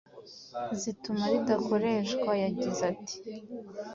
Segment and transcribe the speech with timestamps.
[0.81, 2.31] zituma ridakoreshwa.
[2.43, 3.15] Yagize ati“